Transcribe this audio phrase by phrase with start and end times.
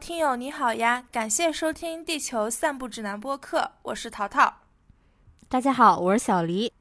[0.00, 4.62] 听友你好呀，感谢收听《地球散步指南》播客，我是淘淘。
[5.46, 6.72] 大家好，我是小黎。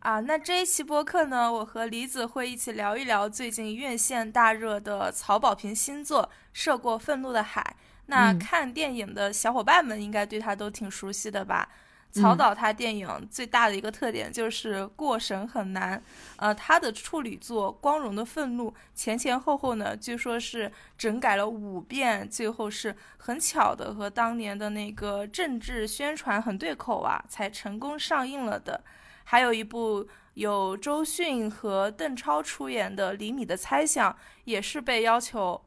[0.00, 7.76] 啊，那这一期播客呢，我和李子会一起聊一聊最近院线大热的曹保平新作《涉过愤怒的海》。
[8.06, 11.68] 那看电影的小伙伴们应该对他都挺熟悉的吧？
[12.12, 16.02] 曹导他电影最大的一个特点就是过审很难，
[16.36, 28.82] 呃，他的处女作《光荣的愤怒》前前后后呢，据说是整改了五遍，最后是很巧的和当年的那个政治宣传很对口啊，才成功上映了的。
[29.22, 34.12] 还有一部有周迅和邓超出演的《厘米的猜想》，
[34.44, 35.62] 也是被要求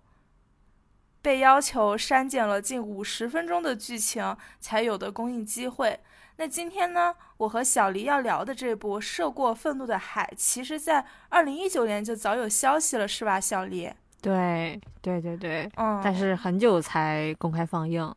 [1.21, 6.01] 被要求删减了近五十分钟的剧情才有的公映机会。
[6.37, 13.91] 那今天呢，我和小黎要聊的这部《涉过愤怒的海》，其实在二零一九年就早有消息了，是吧，小黎？
[14.21, 18.13] 对，对，对，对，嗯，但是很久才公开放映。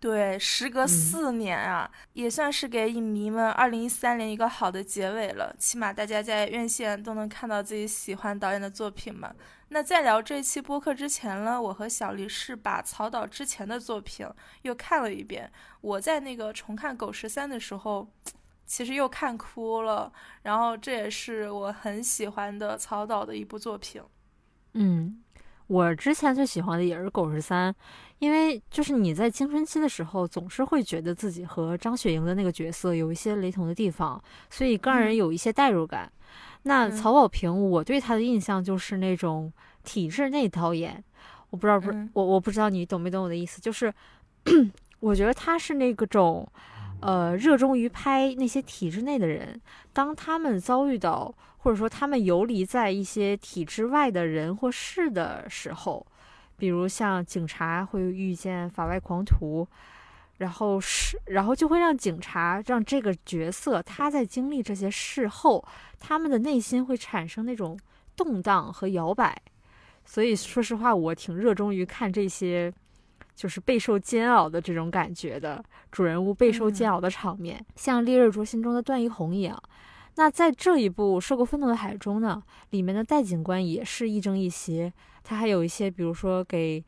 [0.00, 5.54] 对，时隔四年啊，也算是给影迷们二零一三年一个好的结尾了。
[5.58, 9.30] 起码大家在院线都能看到自己喜欢导演的作品嘛。
[9.68, 14.26] 那在聊这期播客之前呢，我和小黎是把曹导之前的作品
[14.62, 15.52] 又看了一遍。
[15.82, 18.08] 我在那个重看《狗十三》的时候，
[18.64, 20.10] 其实又看哭了。
[20.44, 24.00] 然后这也是我很喜欢的曹导的一部作品。
[24.72, 25.22] 嗯。
[25.66, 27.72] 我之前最喜欢的也是《狗十三》，
[28.20, 36.08] 因为就是你在青春期的时候，总是会觉得自己和张雪迎的那个角色有一些雷同的地方，所以更让人有一些代入感。
[36.62, 41.02] 那曹保平，我对他的印象就是那种体制内导演，
[41.50, 43.92] 我不知道不我我不知道你懂没懂我的意思，就是
[45.00, 46.46] 我觉得他是那个种，
[47.00, 49.60] 呃，热衷于拍那些体制内的人，
[49.92, 51.34] 当他们遭遇到。
[51.62, 56.06] 或者说，他们游离在一些体制外的人或事的时候，
[56.60, 59.66] 比如像警察会遇见法外狂徒，
[60.36, 65.64] 然后是，然后就会让警察让这个角色他在经历这些事后，
[65.98, 67.78] 他们的内心会产生那种
[68.14, 69.40] 动荡和摇摆。
[70.04, 72.72] 所以说实话，我挺热衷于看这些，
[73.34, 79.60] 就是备受煎熬的这种感觉的主人物备受煎熬的场面，像《烈日灼心》中的段奕宏一样。
[80.16, 84.92] 那在这一部《受过愤怒的海》中呢，里面的戴警官也是亦正亦邪。
[85.22, 86.84] 他还有一些，比如说给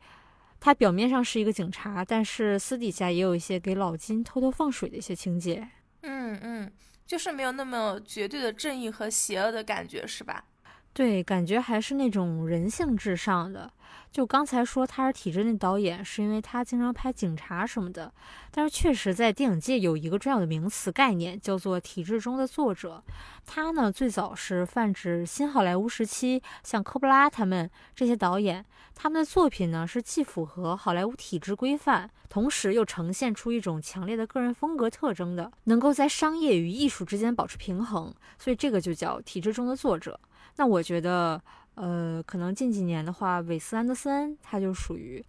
[0.59, 5.67] 他表面上是一个警察，但是私底下也有一些给老金偷偷放水的一些情节。
[6.01, 6.71] 嗯嗯，
[7.05, 10.45] 就是没有那么绝对的正义和邪恶的感觉，是吧？
[10.93, 13.71] 对，感觉还是那种人性至上的。
[14.11, 18.11] 就刚才说他是体制内导演，是因为他经常拍警察什么的。
[18.51, 23.03] 但是确实在电影界有一个重要的名词概念，叫做体制中的作者。
[23.45, 38.13] 他呢最早是泛指新好莱坞时期，像科布拉他们这些导演，他们的作品呢是既符合好莱坞体制规范，同时又呈现出一种强烈的个人风格特征的，能够在商业与艺术之间保持平衡。
[38.37, 40.19] 所以这个就叫体制中的作者。
[40.57, 41.41] 那我觉得。
[41.75, 45.23] 呃，可能近几年的话，韦斯安德森他就属于。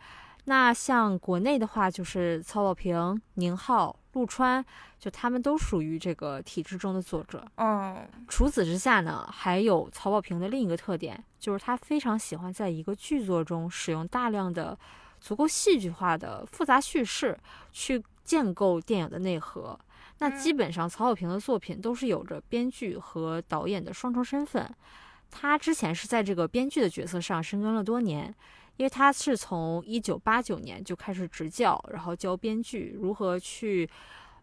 [0.46, 4.62] 那像国内的话，就是曹保平、宁浩、陆川，
[4.98, 7.42] 就他们都属于这个体制中的作者。
[7.56, 14.78] 嗯，除此之下呢，还有曹保平的另一个特点，就是他非常喜欢在一个剧作中使用大量的
[15.18, 17.38] 足够戏剧化的复杂叙事，
[17.72, 19.78] 去建构电影的内核。
[20.18, 24.70] 那基本上曹保平的作品都是有着编剧和导演的双重身份。
[25.36, 28.32] 他之前是在这个编剧的角色上深耕了多年，
[28.76, 33.90] 因为他是从一九八九年就开始执教，然后教编剧如何去，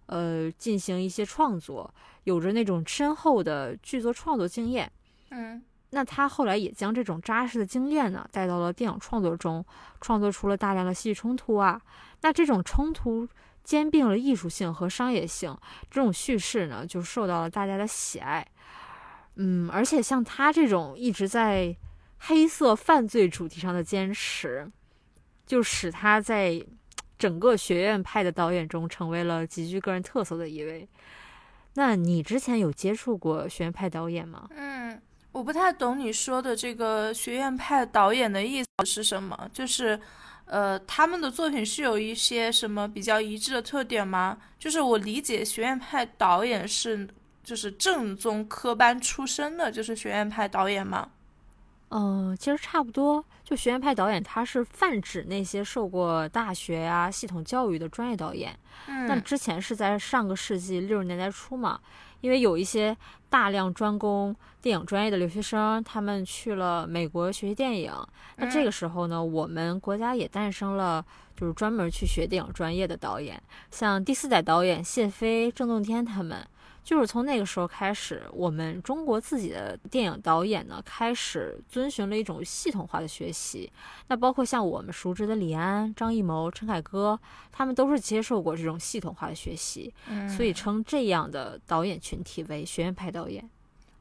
[0.07, 1.91] 呃，进行一些创作，
[2.25, 4.91] 有着那种深厚的剧作创作经验。
[5.29, 9.65] 嗯，那他后来也将这种扎实的经验呢带到了电影创作中，
[10.01, 11.81] 创作出了大量的戏剧冲突啊。
[12.19, 13.25] 那这种冲突
[13.63, 15.57] 兼并了艺术性和商业性，
[15.89, 18.45] 这种叙事呢就受到了大家的喜爱。
[19.35, 21.75] 嗯，而且像他这种一直在
[22.19, 24.69] 黑色犯罪主题上的坚持，
[25.45, 26.63] 就使他在
[27.17, 30.87] 整个学院派的导演中成为了极具个人特色的一位。
[31.75, 34.49] 那你之前有接触过学院派导演吗？
[34.51, 35.01] 嗯，
[35.31, 39.49] 我不太懂你说的这个学院派导演的意思是什么？
[39.53, 39.99] 就是，
[40.45, 44.37] 呃，他们的作品是有一些什么比较一致的特点吗？
[44.59, 47.07] 就是我理解学院派导演是。
[47.43, 51.09] 就是正宗科班出身的，就是学院派导演吗？
[51.89, 53.23] 嗯，其实差不多。
[53.43, 58.57] 就学院派导演，他是泛指那些受过大学呀、系统教育的专业导演。
[58.87, 61.77] 嗯，那之前是在上个世纪六十年代初嘛，
[62.21, 62.95] 因为有一些
[63.29, 67.93] 大量专攻电影专业的留学生，他们去了美国学习电影。
[68.37, 71.05] 那这个时候呢，我们国家也诞生了，
[71.35, 76.47] 就是专门去学电影专业的导演，像第四代导演谢飞、郑洞天他们。
[76.83, 83.71] 就是从那个时候开始，我们中国自己的电影导演呢，开始遵循了一种系统化的学习。
[84.07, 87.19] 那包括像我们熟知的李安、张艺谋、陈凯歌，
[87.51, 89.93] 他们都是接受过这种系统化的学习，
[90.35, 93.47] 所以称这样的导演群体为学院派导演。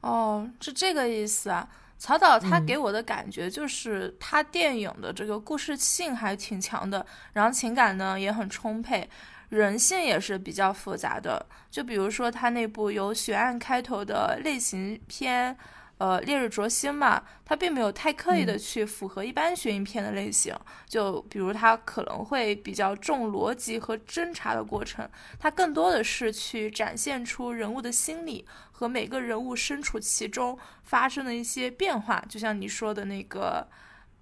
[0.01, 1.69] 哦，是这个意思啊。
[1.99, 9.07] 曹导他给我的感觉就是他电影的这个故事性还挺强的，然后情感呢也很充沛。
[9.51, 15.57] 人性也是比较复杂的，就比如说他那部由悬案开头的类型片，
[15.97, 20.55] 呃，《烈日灼心》嘛，他并没有太刻意的去符合一般悬疑片的类型。
[20.87, 25.07] 就比如他可能会比较重逻辑和侦查的过程，
[25.37, 32.23] 他更多的是去展现出人物的心理和每个人物身处其中发生的一些变化。
[32.29, 33.67] 就像你说的那个，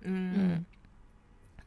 [0.02, 0.66] 嗯，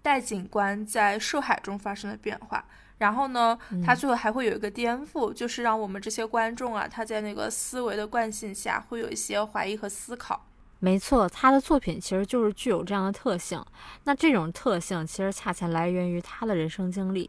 [0.03, 2.67] 戴警官在涉海中发生的变化。
[3.03, 10.47] 然后呢，他最后还会有一个颠覆，就是让我们这些观众啊，他在那个思维的惯性下，会有一些怀疑和思考。
[10.79, 13.61] 没错，他的作品其实就是具有这样的特性。
[14.05, 17.29] 那这种特性其实恰恰来源于他的人生经历。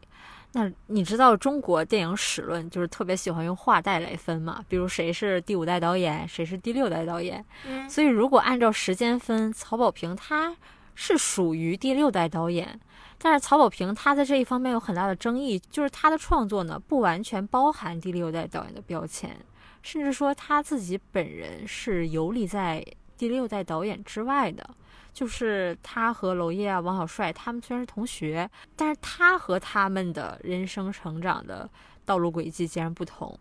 [0.52, 4.64] 那你知道中国电影史论就是特别喜欢用画代来分嘛？
[4.68, 7.44] 比如谁是第五代导演，谁是第六代导演。
[7.66, 7.90] 嗯。
[7.90, 10.54] 所以如果按照时间分，曹保平他
[10.94, 12.78] 是属于第六代导演。
[13.24, 19.34] 但是曹保平他在这一方面有很大的争议，就是他的创作呢不完全包含第六代导演的标签，
[19.80, 22.84] 甚至说他自己本人是游离在
[23.16, 24.68] 第六代导演之外的。
[25.14, 31.66] 就是他和娄烨啊、王小帅他们虽然是同学，但是他和他们的人生成长的
[32.04, 33.38] 道路轨迹截然不同。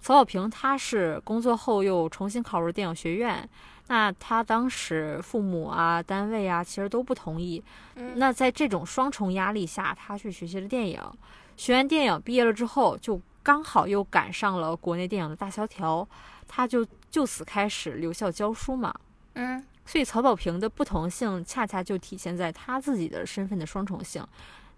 [0.00, 3.48] 曹小平他是工作后又重新考入电影学院。
[3.86, 7.62] 那他当时父母啊、单位啊，其实都不同意。
[8.14, 11.00] 那在这种双重压力下，他去学习了电影，
[11.56, 16.06] 学完电影毕业了之后，就刚好又赶上了国内电影的大萧条，
[16.48, 18.94] 他就就此开始留校教书嘛。
[19.34, 24.26] 嗯，所以曹保平的不同性，恰恰就体现在他自己的身份的双重性。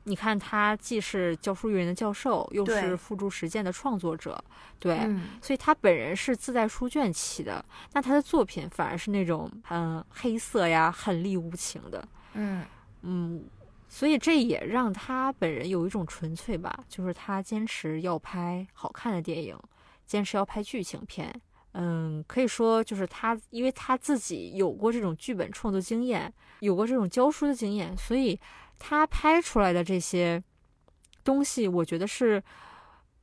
[0.08, 4.40] 你看，他既是教书育人的教授，又是付诸实践的创作者，
[4.78, 4.98] 对，
[5.42, 7.64] 所以他本人是自带书卷气的。
[7.92, 12.64] 那他的作品反而是那种嗯黑色呀、狠戾无情的，嗯
[13.02, 13.44] 嗯，
[13.88, 19.58] 所以这也让他本人有一种纯粹吧，就是他坚持要拍好看的电影，
[20.06, 21.40] 坚持要拍剧情片。
[21.76, 28.38] 嗯，可以说就是他，因为他自己有过这种剧本创作经验，有过这种教书的经验，所以。
[28.78, 30.44] 他拍出来的这些
[31.24, 32.42] 东西，我觉得是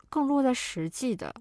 [0.09, 1.31] 更落在实际的。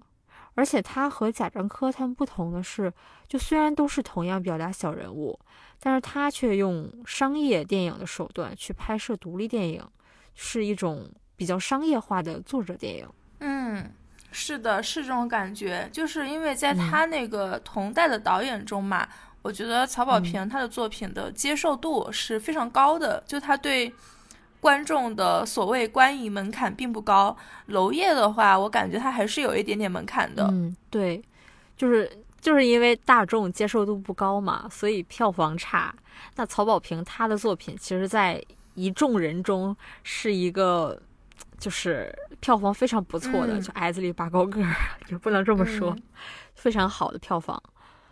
[0.53, 2.93] 而且他和贾樟柯他们不同的是，
[3.27, 5.39] 就虽然都是同样表达小人物，
[5.79, 9.83] 但是他却用商业电影的手段去拍摄独立电影，
[10.35, 13.09] 是一种比较商业化的作者电影。
[13.39, 13.91] 嗯，
[14.33, 19.07] 是的，是这种感觉，就是因为在他那个同代的导演中嘛。
[19.43, 23.93] 我觉得曹保平他的作品的接受度是非常高的，就他对
[24.61, 27.35] 观众的所谓观影门槛并不高。
[27.67, 30.47] 娄烨的话，我感觉他还是有一点点门槛的。
[30.49, 31.21] 嗯，对，
[31.75, 32.09] 就是
[32.39, 35.93] 就是因为大众接受度不高嘛，所以票房差。
[36.37, 38.41] 那曹保平他的作品，其实，在
[38.75, 40.97] 一众人中是一个
[41.63, 44.75] 就是票房非常不错的，就矮子里拔高个儿，
[45.07, 45.95] 也不能这么说，
[46.55, 47.63] 非常好的票房。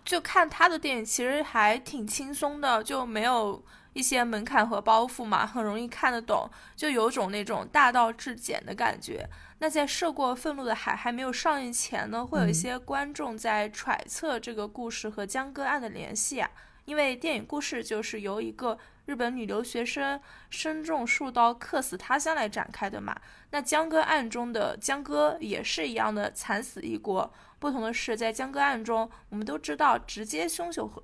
[0.05, 9.27] 就看他的电影，其实还挺轻松的，就没有一些门槛和包袱嘛，很容易看得懂，就有种那种大道至简的感觉。
[9.59, 16.49] 那在《涉过愤怒的海》还没有上映前呢，会有一些观众在揣测这个故事和江歌案的联系啊，
[16.91, 20.19] 因为电影故事就是由一个日本女留学生
[20.49, 23.15] 身中数刀客死他乡来展开的嘛。
[23.51, 27.33] 那江歌案中的江歌也是一样的惨死一国。
[27.59, 31.01] 不同的是，在江歌案中，我们都知道直接凶手和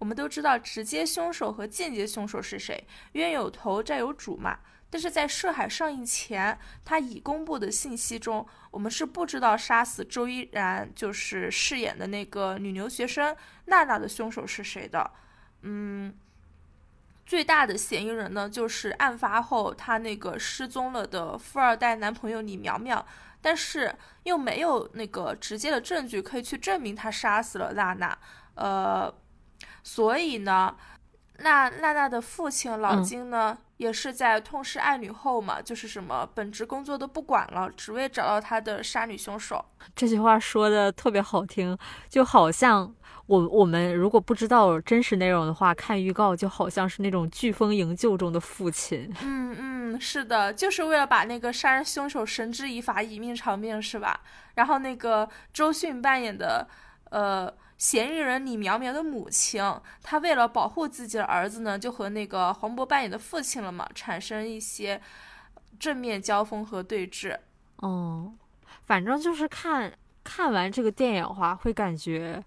[0.00, 4.58] 我们都知道直接凶手和间接凶手是谁，冤有头债有主嘛。
[4.90, 13.34] 但是在涉海上映前，他已公布的信息中，我们是不知道杀死周依然就是饰演的那个女留学生
[13.66, 15.10] 娜娜的凶手是谁的。
[15.62, 16.14] 嗯，
[17.24, 23.06] 最大的嫌疑人呢，就是案发后他那个失踪了的富二代男朋友李苗苗。
[23.42, 28.18] 但是又没有那个直接的证据可以去证明他杀死了娜娜，
[28.52, 29.10] 呃，
[29.82, 30.76] 所以呢，
[31.38, 39.64] 那娜娜的父亲老金呢也是在痛失爱女后嘛，就是什么本职工作都不管了，只为找到他的杀女凶手。
[39.96, 41.74] 这句话说的特别好听，
[42.06, 42.94] 就好像
[43.24, 49.10] 我我们如果不知道真实内容的话，看预告就好像是那种飓风营救中的父亲。
[49.22, 54.20] 嗯嗯，是的，就是为了把那个杀人凶手绳之以法，以命偿命，是吧？
[54.56, 56.68] 然后那个周迅扮演的，
[57.10, 57.50] 呃。
[57.80, 59.58] 嫌疑人李苗苗的母亲，
[60.02, 65.00] 她为了保护自己的儿子呢，就和那个黄渤扮演的父亲了嘛，产生一些
[65.78, 67.34] 正面交锋和对峙。
[67.76, 68.34] 哦，
[68.82, 69.90] 反正就是看
[70.22, 72.44] 看完这个电影的话，会感觉，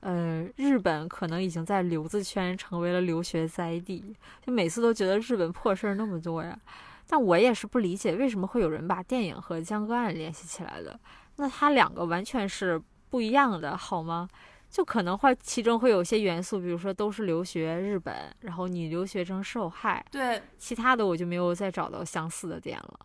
[0.00, 6.58] 呃，日本可能已经在留子圈成为了留学灾地，就每次都觉得日本破事儿那么多呀。
[7.06, 10.98] 但我也是不理解，为什么会有人把电影和江歌案联系起来的？
[11.36, 14.26] 那他两个完全是不一样的，好吗？
[14.72, 23.00] 就可能会其中会有些元素，比如说都是留学日本，然后你留学生受害，对，其他的我就没有再找到相似的点了。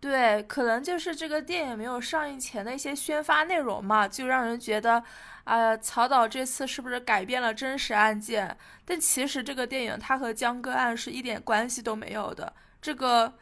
[0.00, 5.00] 对，可能就是这个电影没有上映前的一些宣发内容嘛，就让人觉得，
[5.44, 8.56] 啊，曹导这次是不是改变了真实案件？
[8.84, 12.52] 但其实这个电影它和江歌案是一点关系都没有的。
[12.80, 13.32] 这个。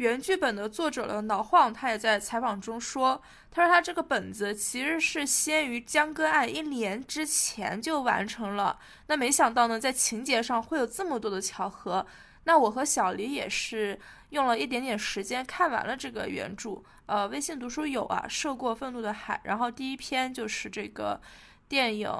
[0.00, 8.78] 原剧本的作者了老晃，他也在采访中说，他说他这个本子其实是先于江歌案一年之前就完成了，
[9.08, 12.06] 那没想到呢，在情节上会有这么多的巧合。
[12.44, 21.20] 那我和小黎也是用了一点点时间看完了这个原著，呃，微信读书有啊，涉过愤怒的海，然后第一篇就是这个
[21.68, 22.10] 电影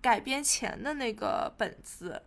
[0.00, 2.22] 改编前的那个本子。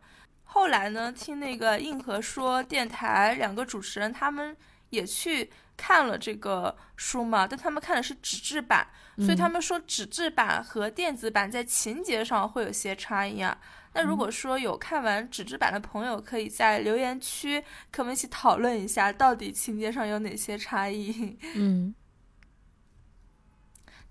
[0.45, 4.55] 后来呢，听那个硬核说电台两个主持人，他们
[4.89, 8.87] 也去看了这个书嘛，但他们看的是纸质版，
[9.17, 13.57] 所以他们说纸质版和电子版在情节上会有些差异啊。
[13.93, 17.61] 那如果说有看完纸质版的朋友，可以在留言区
[17.91, 21.37] 跟我们一起讨论一下，到底情节上有哪些差异？
[21.55, 21.93] 嗯。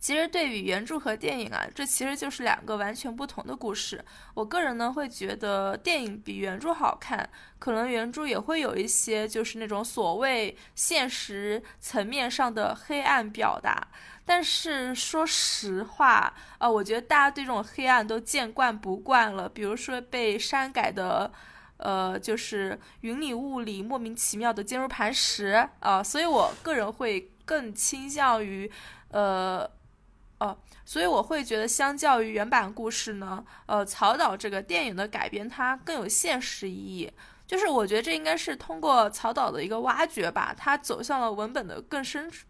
[0.05, 4.05] 其实对比原著和电影啊，这其实就是两个完全不同的故事。
[4.35, 7.27] 我个人呢会觉得电影比原著好看，
[7.59, 13.89] 可能原著也会有一些就是那种所谓现实层面上的黑暗表达。
[14.27, 19.49] 但是说实话，呃，我觉得大家对这种黑暗都见惯不惯了。
[19.49, 21.33] 比如说被删改的，
[21.79, 28.71] 呃，就是云里雾里莫名其妙的坚如磐石啊，所以我个人会更倾向于，
[29.09, 29.67] 呃。
[30.45, 37.11] 呃，所以我会觉得，相较于原版故事呢，呃，曹导这个电影的改编，它更有现实意义。
[37.47, 42.47] 就是我觉得这应该是通过曹导的一个挖掘吧，他走向了文本的更深处，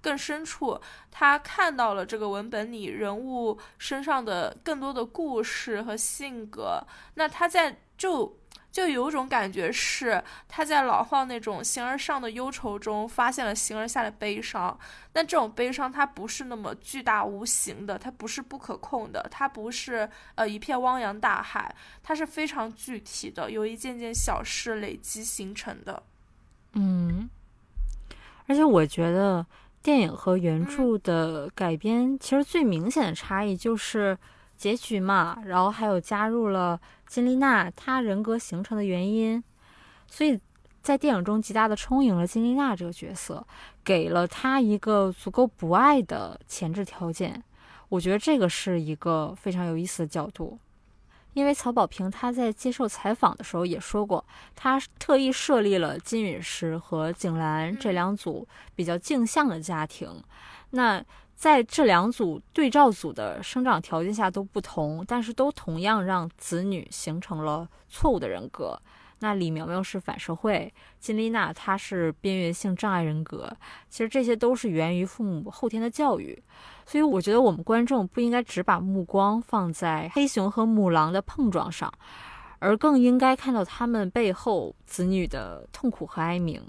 [0.00, 6.84] 更深处，他看到了这个文本里人物身上的更多的故事和性格。
[7.14, 8.39] 那他在就。
[8.72, 14.78] 就有种感觉是他在老晃那种形而上的忧愁中发现了形而下的悲伤，
[15.12, 26.02] 但这种悲伤它不是那么巨大无形的，它不是不可控的，它不是呃一片汪洋大海，它是非常具体的，由一件件小事累积形成的。
[26.74, 27.28] 嗯，
[28.46, 29.44] 而且我觉得
[29.82, 34.16] 电影和原著的改编其实最明显的差异就是
[34.56, 36.80] 结局嘛，然后还有加入了。
[37.10, 39.42] 金丽娜她人格形成的原因，
[40.06, 40.38] 所以
[40.80, 43.44] 在电影中极大的充盈了金丽娜这个角色，
[43.82, 47.42] 给了她一个足够不爱的前置条件。
[47.88, 50.56] 我觉得这个是一个非常有意思的角度，
[51.32, 54.24] 因为曹保平他在接受采访的时候也说过，
[54.54, 60.22] 他特意设立了金陨石和景兰这两组比较镜像的家庭。
[60.70, 61.04] 那
[61.40, 68.78] 在这两组对照组的生长条件下都不同，但是都同样让子女形成了错误的人格。
[69.20, 73.50] 那李苗苗是反社会，金丽娜她是边缘性障碍人格。
[73.88, 76.42] 其实这些都是源于父母后天的教育。
[76.84, 81.90] 所以我觉得我们观众不应该只把目光放在黑熊和母狼的碰撞上，
[82.58, 86.62] 而更应该看到他们背后子女的痛苦和哀鸣。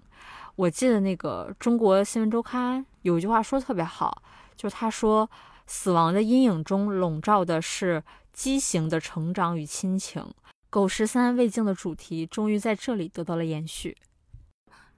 [0.55, 4.23] 我记得那个中国新闻周刊有一句话说的特别好。
[4.61, 5.27] 就他说，
[5.65, 10.23] 死亡的阴影中笼罩的是畸形的成长与亲情。
[10.69, 13.97] 狗十三未竟的主题终于在这里得到了延续。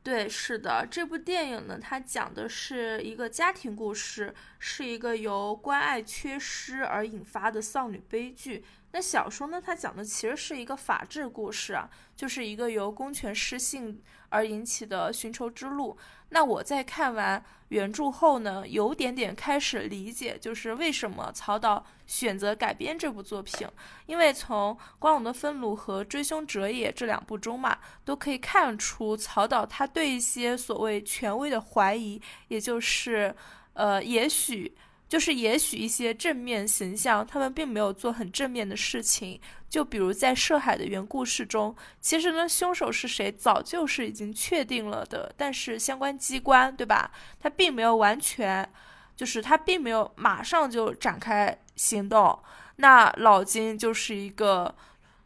[0.03, 8.65] 对，是的，这部电影呢，它讲的是一个家庭故事，是一个由关爱缺失而引发的丧女悲剧。
[8.95, 15.97] 那小说呢，它讲的其实是一个法治故事啊，就是一个由公权失信而引起的寻仇之路。
[16.29, 23.67] 那我在看完原著后呢，有点点开始理解，就是为什么曹导选择改编这部作品。
[24.05, 33.35] 因为从《光荣的愤怒》和《追凶者也》这两部中嘛，都可以看出曹导他对一些所谓权威的怀疑，也就是，
[33.73, 34.77] 呃，也许。
[35.13, 39.39] 就是也许一些正面形象，他们并没有做很正面的事情。
[39.69, 47.11] 就比如在涉海的原故事中，其实呢，凶手是谁早就是已经确定了的，但是相关机关，对吧？
[47.39, 48.67] 他并没有完全，
[49.15, 52.39] 就是他并没有马上就展开行动。
[52.77, 54.73] 那老金就是一个。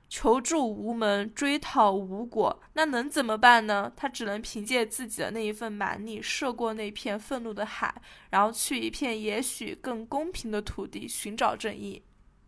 [0.09, 3.91] 求助无门，追讨无果，那能怎么办呢？
[3.95, 12.01] 他只能凭借自己的那一份蛮力，涉过那片愤怒的海，然后去一片也许更公平的土地寻找正义。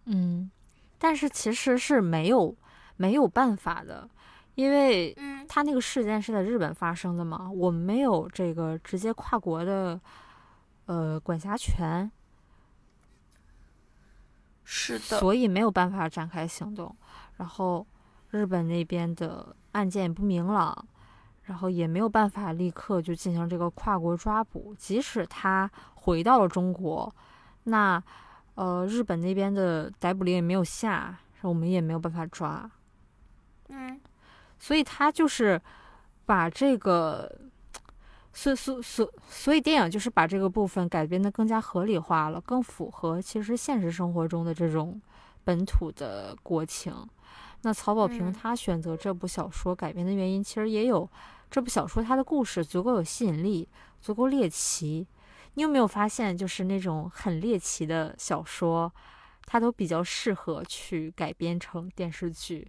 [0.05, 0.49] 嗯，
[0.97, 2.55] 但是其实是没有
[2.95, 4.09] 没有办法的，
[4.55, 5.13] 因为
[5.49, 9.99] 他那个事件是在日本发生的嘛，我们没有这个直接跨国的
[10.85, 12.09] 呃管辖权，
[14.63, 16.95] 是的，所以没有办法展开行动。
[17.39, 17.88] 然后，
[18.31, 20.86] 日本那边的案件也不明朗，
[21.43, 24.75] 然后也没有办法立刻就进行这个跨国抓捕。
[24.77, 27.10] 即使他回到了中国，
[27.63, 28.03] 那
[28.55, 32.69] 呃，日本那边的逮捕令也没有下，我们也没有办法抓。
[33.69, 33.98] 嗯，
[34.60, 35.62] 所以他就是
[36.25, 37.34] 把这个，
[38.34, 45.01] 所所所，所以电影就是把这个部分改编的更加合理化了，更符合其实现实生活中的这种
[45.46, 46.93] 本土的国情。
[47.61, 51.09] 那曹保平他选择这部小说改编的原因，其实也有
[51.51, 53.67] 这部小说它的故事足够有吸引力，
[53.99, 55.05] 足够猎奇。
[55.55, 58.91] 你有没有发现，就是那种很猎奇的小说，
[59.45, 62.65] 它都比较适合去改编成电视剧。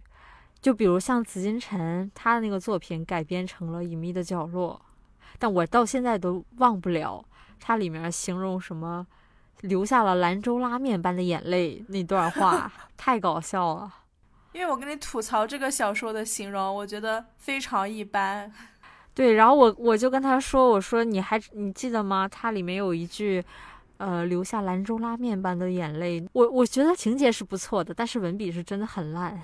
[0.59, 4.79] 就比如像紫金陈他的那个作品改编成了《隐秘的角落》，
[5.39, 7.23] 但我到现在都忘不了
[7.59, 9.07] 它里面形容什么
[9.61, 13.93] 流下了兰州拉面般的眼泪那段话， 太搞笑了。
[14.53, 18.51] 因为我跟你吐槽这个小说的形容，我觉得非常一般。
[19.13, 22.27] 对，然后我我就跟他说：“我说你还你记得吗？
[22.27, 23.43] 它里面有一句，
[23.97, 26.25] 呃，留下兰州拉面般的眼泪。
[26.33, 29.41] 我我觉得情节是不错的，但是文笔是真的很烂。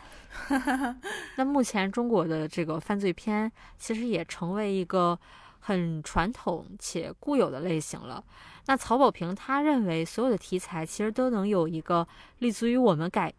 [1.36, 5.20] 那目前中国的这个犯罪片，其实也成为一个
[5.60, 8.24] 很传统且固有的类型了。
[8.68, 12.08] 那曹保平他认为，所有的题材其实都能有一个
[12.40, 13.34] 立足于我们改。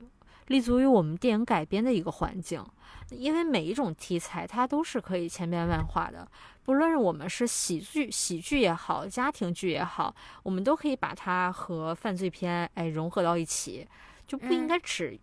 [0.48, 2.62] 立足于我们电影改编的一个环境，
[3.11, 6.28] 因为每一种题材它都是可以千变万化的。
[6.64, 13.87] 不论我们是喜剧、喜剧也好，家庭剧也好，我们都可以把它和犯罪片哎融合到一起，
[14.26, 15.18] 就不应该只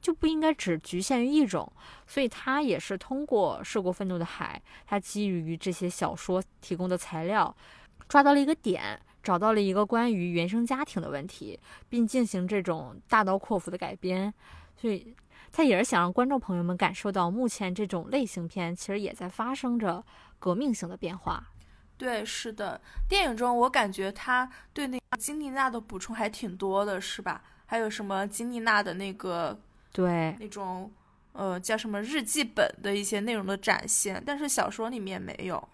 [0.00, 1.70] 就不应该只局限于一种。
[2.06, 7.54] 所以它也是通过《涉过愤怒的海》，它基于这些小说提供的材料，
[8.08, 9.00] 抓到了一个点。
[9.26, 11.58] 找到了一个关于原生家庭的问题，
[11.88, 14.32] 并进行这种大刀阔斧的改编，
[14.76, 15.16] 所以
[15.50, 20.04] 他也是想让观众朋友们感受到，目前这种类型片其实也在发生着
[20.38, 21.44] 革命性的变化。
[21.98, 27.42] 对，是的，电影中我感觉他对那金妮娜的补充还挺多的，是吧？
[27.66, 29.60] 还有什么金妮娜的那个
[29.90, 30.92] 对那种
[31.32, 35.68] 呃叫什么日记本的一些内容的展现，但是小说里面没有。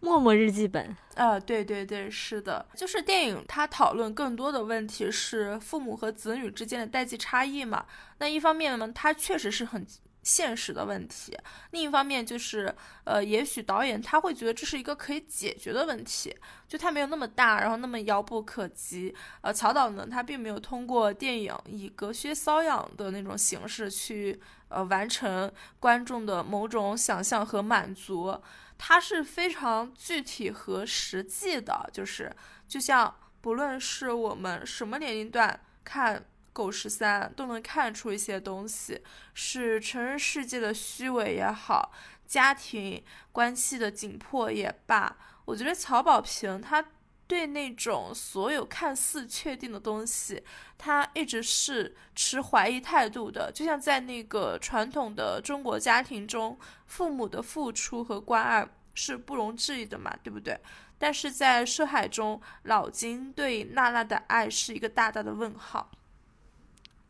[0.00, 7.86] 默默日记本啊，对对对，是的，就是电影它讨论更多的问题是父母和子女之间的代际差异嘛。
[8.18, 9.84] 那一方面呢，它确实是很
[10.22, 11.32] 现实的问题；
[11.70, 12.72] 另一方面就是，
[13.04, 16.36] 呃，也许导演他会觉得这是一个可以解决的问题，
[16.68, 19.14] 就它没有那么大，然后那么遥不可及。
[19.40, 28.38] 呃，曹导呢，他并没有通过电影以隔靴搔痒的那种形式去呃完成观众的某种想象和满足。
[28.78, 32.34] 它是非常具体和实际的，就是
[32.68, 36.18] 就像不论是我们什么年龄段看
[36.52, 39.02] 《狗十三》，都能看出一些东西，
[39.34, 41.92] 是成人世界的虚伪也好，
[42.26, 46.84] 家庭关系的紧迫也罢，我觉得曹保平他
[47.26, 50.42] 对那种所有看似确定的东西，
[50.78, 56.58] 他一直是持怀疑态度的，就像在那个传统的中国家庭中。
[56.86, 60.56] 父母的付出和关爱是不容置疑的嘛，对不对？
[60.98, 65.90] 但是在《涉海》中，老金对娜娜的爱是一个大大的问号。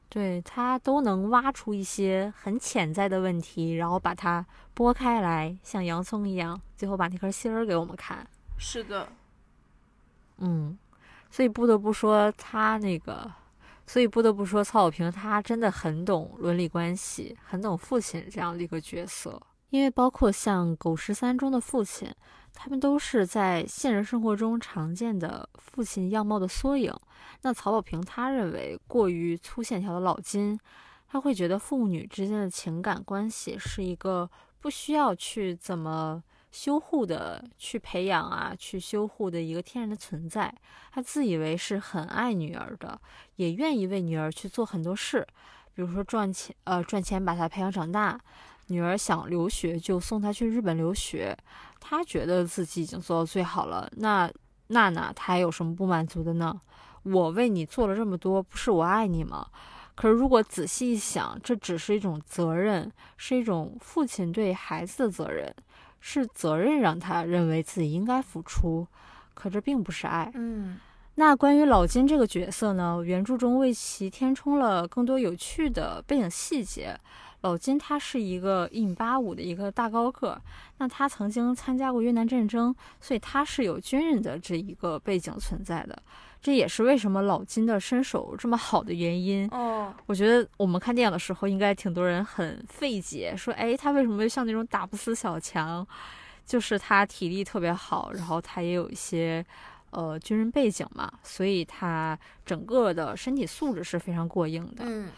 [0.08, 8.26] 对他都能挖出一些很潜在的问题，然后把它剥开来，像洋葱一样，最后把那颗心儿给我们看。
[8.56, 9.06] 是的，
[10.38, 10.76] 嗯，
[11.30, 13.30] 所以不得不说，他那个
[13.86, 19.40] 所以不得不说，曹保平他真的很懂伦理关系，很懂父亲这样的一个角色。
[19.70, 22.12] 因为包括像《狗十三》中的父亲，
[22.52, 26.92] 他们都是在现实生活中常见的父亲样貌的缩影。
[27.42, 30.58] 那曹保平他认为，过于粗线条的老金，
[31.08, 36.22] 他会觉得父女之间的情感关系是一个不需要去怎么。
[36.56, 40.50] 修护的去培养啊，去修护的一个天然的存在，
[40.90, 42.98] 他自以为是很爱女儿的，
[43.34, 45.26] 也愿意为女儿去做很多事，
[45.74, 48.18] 比如说赚钱，呃，赚钱把她培养长大。
[48.68, 51.36] 女儿想留学就送她去日本留学，
[51.78, 53.86] 他觉得自己已经做到最好了。
[53.98, 54.32] 那
[54.68, 56.58] 娜娜她还有什么不满足的呢？
[57.02, 59.46] 我为你做了这么多，不是我爱你吗？
[59.94, 65.54] 可是如果仔细一想，这只是一种责任，是一种父亲对孩子的责任。
[66.08, 68.86] 是责任让他认为自己应该付出，
[69.34, 70.30] 可这并不是爱。
[70.34, 70.78] 嗯，
[71.16, 73.02] 那关于老金这个角色呢？
[73.04, 76.96] 原著中为其填充了更多有趣的背景细节。
[77.40, 80.40] 老金他是一个一米八五的一个大高个，
[80.78, 86.00] 那他曾经参加过越南战争，所以他是有军人的这一个背景存在的。
[86.46, 89.48] 这也是为什么老金的身手这么好的原因。
[89.50, 95.84] 哦，我觉得我们看电影的时候，应该挺多人很费解，说，哎，他为什么像那种打不死小强？
[96.44, 99.44] 就是他体力特别好，然后他也有一些，
[99.90, 104.84] 呃，军人背景嘛，所以他整个的身体素质是非常过硬的。
[104.86, 105.08] 嗯。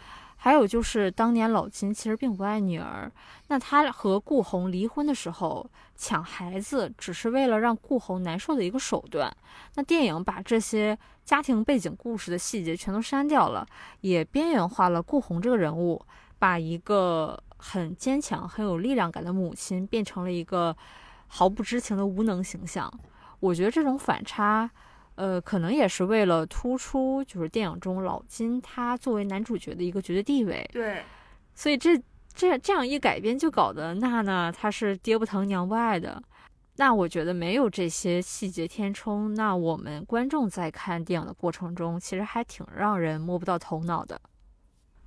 [0.41, 3.11] 还有就是，当年老金其实并不爱女儿。
[3.47, 9.29] 那他和顾红离婚的时候，抢孩子只是为了让顾红难受的一个手段。
[9.75, 13.67] 那电影把这些家庭背景故事的细节全都删掉了，
[13.99, 16.01] 也边缘化了顾红这个人物，
[16.39, 20.73] 把一个很坚强、很有力量感的母亲变成了一个
[21.27, 22.89] 毫不知情的无能形象。
[23.41, 24.71] 我觉得这种反差。
[25.19, 30.65] 呃，可能也是为了突出，就是电影中老金他作为男主角的一个绝对地位。
[30.71, 31.03] 对，
[31.53, 32.01] 所以这
[32.33, 36.23] 这这样一改编，就搞得娜娜她是爹不疼娘不爱的。
[36.77, 44.21] 那我觉得没有这些细节填充，那我们观众在看电影的过程中，其实还挺让人摸不到头脑的。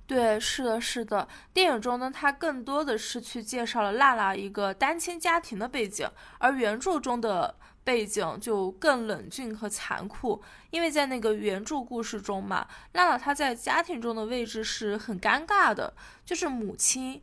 [0.05, 1.27] 对，是的，是的。
[1.51, 7.55] 电影中呢，它更多的是去介绍了娜娜一个单亲家庭的背景，而原著中的。
[7.83, 15.93] 背景就更冷峻和残酷，因为在那个原著故事中嘛，娜娜她在家庭中的位置是很尴尬的，
[16.25, 17.21] 就是母亲，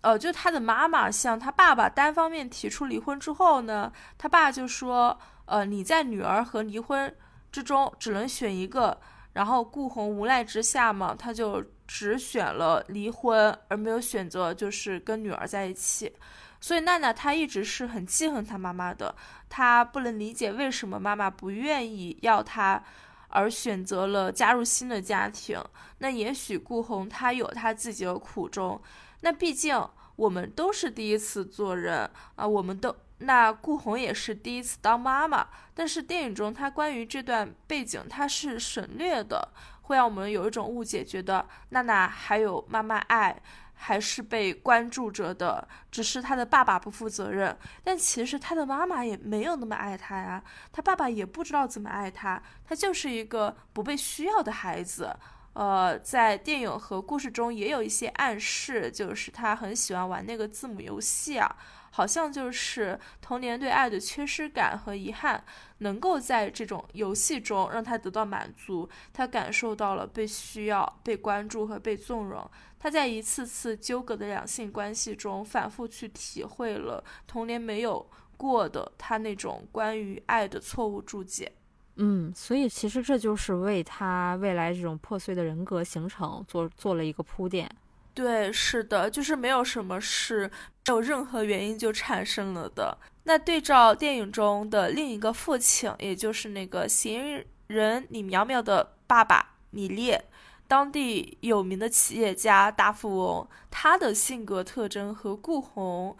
[0.00, 7.14] 呃，就她的妈妈向她爸爸单方面提出离婚之后呢，她爸就说，呃，你在女儿和离婚
[7.52, 9.00] 之中只能选一个，
[9.34, 16.12] 然后顾红无奈之下嘛，她就只选了离婚，而没有选择就是跟女儿在一起。
[16.58, 19.14] 所以娜娜她一直是很记恨她妈妈的，
[19.48, 22.82] 他不能理解为什么妈妈不愿意要他，
[23.28, 25.62] 而选择了加入新的家庭。
[25.98, 28.80] 那也许顾红她有她自己的苦衷，
[29.20, 29.82] 那毕竟
[30.16, 35.46] 我们都是第一次做人啊，我们都那顾红也是第一次当妈妈。
[35.74, 39.48] 但是电影中她关于这段背景她是省略的，
[39.82, 43.40] 会让我们有一种误解，觉得娜娜还有妈妈爱。
[43.76, 55.14] 还是被关注着的，只是他的爸爸不负责任，但其实他的妈妈也没有那么爱他呀，他爸爸也不知道怎么爱他，他就是一个不被需要的孩子。
[55.52, 61.56] 呃，在电影和故事中也有一些暗示，就是他很喜欢玩那个字母游戏啊。
[61.92, 65.42] 好像就是童年对爱的缺失感和遗憾，
[65.78, 72.50] 能够在这种游戏中让他得到满足，他感受到了被需要、被关注和被纵容。
[72.86, 81.50] 他在一次次纠葛的两性关系中，反复去体会了童年没有过的他那种关于爱的错误注解。
[81.96, 87.68] 嗯，所以其实这就是为他未来这种破碎的人格形成做做了一个铺垫。
[88.14, 92.96] 对，是的，就是没有什么是没有任何原因就产生了的。
[93.24, 100.24] 那对照电影中的另一个父亲，也就是那个嫌疑人李苗苗的爸爸米烈，
[100.68, 106.16] 当地有名的企业家大富翁，他的性格特征和顾红。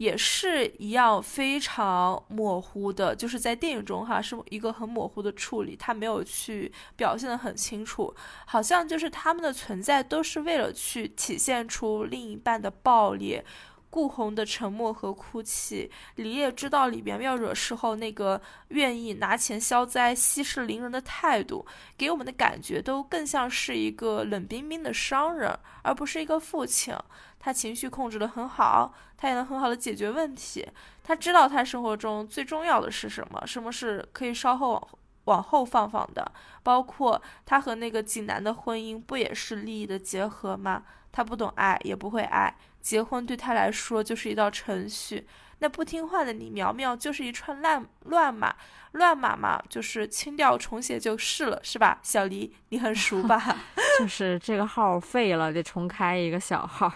[0.00, 8.14] 也是一样非常模糊的，就是在电影中哈是一个很模糊的处理，他没有去表现的很清楚，
[8.46, 13.42] 好像就是他们的存在都是为了去体现出另一半的暴力。
[13.90, 21.66] 顾红的沉默和哭泣，李烨知道李苗苗惹事后那个愿意拿钱消灾、息事宁人的态度，
[21.98, 26.94] 给我们的感觉都更像是一个冷冰冰的商人，而不是一个父亲。
[27.40, 30.66] 他情绪控制得很好，他也能很好的解决问题。
[31.02, 34.88] 他知道他生活中最重要的是什么，什么是可以稍后往
[35.24, 36.30] 往后放放的。
[36.62, 40.84] 包括他和那个济南的婚姻，不也是利益的结合吗？
[41.10, 45.26] 他不懂爱，也不会爱，结婚对他来说就是一道程序。
[45.62, 48.56] 那不听话的李苗苗就是一串乱乱码，
[48.92, 51.98] 乱码嘛，就是清掉重写就是了，是吧？
[52.02, 53.56] 小黎，你很熟吧？
[54.00, 56.90] 就是这个号废了，得重开一个小号。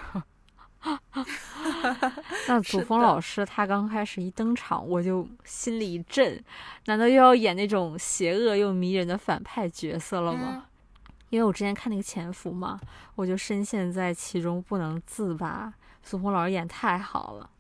[2.48, 6.42] 那祖峰老师他刚开始一登场，我就心里一震，
[6.86, 10.66] 难道又要演那种邪恶又迷人的反派角色了吗？
[11.34, 12.80] 因为我之前看那个《潜伏》嘛，
[13.16, 15.74] 我就深陷在其中不能自拔。
[16.00, 17.50] 祖峰老师演太好了。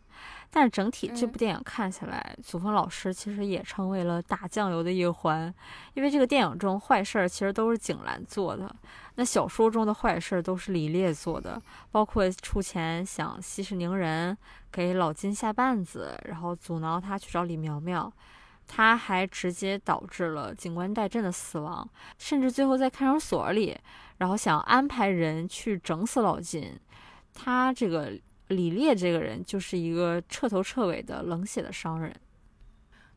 [0.48, 5.52] 但是整体这部电影看下来，祖峰老师其实也成为了打酱油的一环，
[5.94, 8.72] 因为这个电影中坏事儿其实都是景兰做的，
[9.16, 11.60] 那小说中的坏事儿都是李烈做的，
[11.90, 14.38] 包括出钱想息事宁人，
[14.70, 18.12] 给老金下绊子，然后阻挠他去找李苗苗，
[18.66, 23.78] 他还直接导致了警官戴震的死亡，甚至最后在看守所里，
[24.18, 26.78] 然后想安排人去整死老金，
[27.32, 28.18] 他这个。
[28.48, 32.14] 李烈这个人就是一个彻头彻尾的冷血的商人。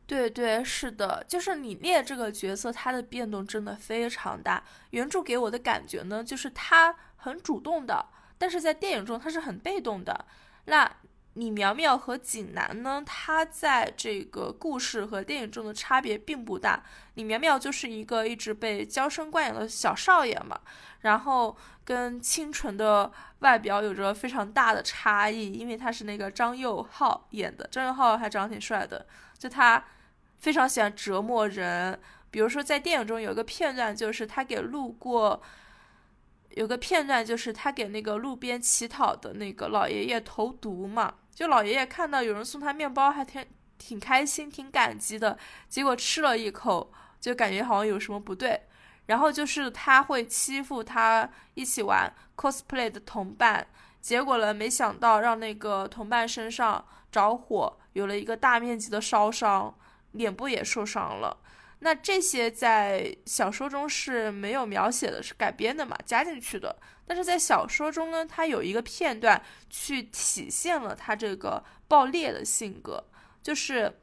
[0.06, 4.64] 对对，是的，就是李烈这个角色，他的变动真的非常大。
[4.90, 8.06] 原著给我的感觉呢，就是他很主动的，
[8.38, 10.24] 但是在电影中他是很被动的。
[10.64, 10.90] 那
[11.38, 16.82] 李苗苗和景南呢，他在这个故事和电影中的差别并不大。
[17.14, 20.60] 李苗苗就是一个一直被娇生惯养的小少爷嘛，
[21.00, 21.56] 然后。
[21.88, 29.06] 跟清纯的外表有着非常大的差异，因为他是那个张佑浩演的，张佑浩还长得挺帅的。
[29.38, 29.82] 就他
[30.36, 31.98] 非常喜欢折磨人，
[32.30, 35.40] 比如说在电影中有一个片段，就是他给路过，
[36.50, 41.14] 有个片段就是他给那个路边乞讨的那个老爷爷投毒嘛。
[41.38, 43.46] 就老爷爷看到有人送他面包，还挺
[43.78, 48.60] 挺开心、挺感激的，结果吃了一口，就感觉好像有什么不对。
[49.06, 53.64] 然后就是他会欺负他一起玩 cosplay 的同伴，
[54.00, 59.72] 结果呢，没想到让那个同伴身上着火，有了一个大面积的烧伤，
[60.10, 61.36] 脸部也受伤了。
[61.80, 66.76] 那这些在小说中是没有描写的，是改编的嘛，加进去的。
[67.06, 73.04] 但是在小说中呢，他有一个片段去体现了他这个暴烈的性格，
[73.42, 74.00] 就是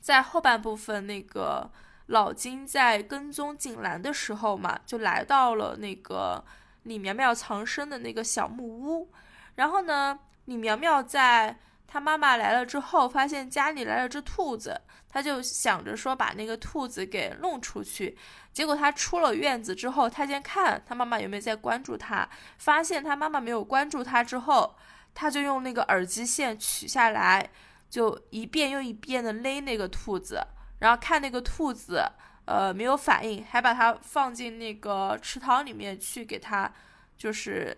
[0.00, 1.70] 在后半部分那个。
[2.08, 6.42] 老金在跟踪景兰的时候嘛，就来到了那个
[6.84, 9.12] 李苗苗藏身的那个小木屋。
[9.56, 18.16] 然后呢，李苗苗在他妈妈来了之后，发现家里来了只兔子，他就想着说把那个兔子给弄出去。
[18.52, 24.76] 结果他出了院子之后，他先看他妈妈有没有在关注他，发现他妈妈没有关注他之后，
[25.14, 27.50] 他就用那个耳机线取下来，
[27.88, 30.44] 就一遍又一遍的勒那个兔子。
[30.80, 32.04] 然后看那个兔子，
[32.44, 36.72] 呃，没有反应，还把它放进那个池塘里面去给它，
[37.16, 37.76] 就是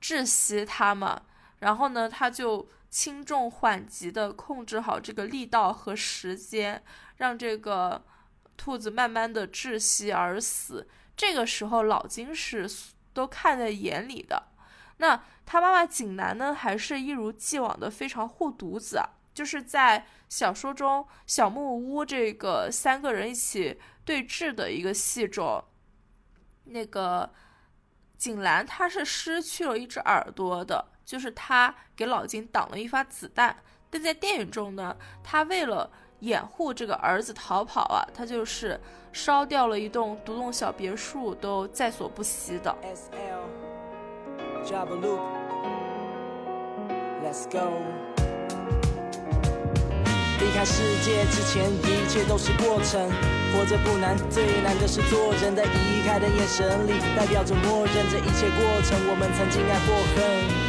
[0.00, 1.22] 窒息它嘛。
[1.60, 6.80] 然后呢，他就轻重缓急的控制好这个力道和时间，
[7.16, 8.04] 让这个
[8.56, 10.88] 兔子慢慢的窒息而死。
[11.16, 12.70] 这个时候，老金是
[13.12, 14.44] 都看在眼里的。
[14.98, 18.98] 那他妈妈景南呢，还是一如既往的非常护犊子。
[18.98, 25.64] 啊就是在小说中小木屋这个三个人一起对峙的一个戏中，
[26.66, 27.34] 那个
[28.16, 33.56] 景兰他是失去了一只耳朵的，就是他给老金挡了一发子弹。
[33.90, 35.90] 但在电影中呢，他为了
[36.20, 38.80] 掩护这个儿子逃跑啊，他就是
[39.12, 42.74] 烧掉了一栋独栋小别墅，都在所不惜的。
[42.82, 43.40] SL,
[47.22, 47.70] Let's go.
[50.40, 53.10] 离开世界之前，一切都是过程。
[53.52, 55.54] 活着不难，最难的是做人。
[55.54, 58.98] 在移开的眼神里，代表着默认这一切过程。
[59.08, 60.63] 我们曾经爱过恨。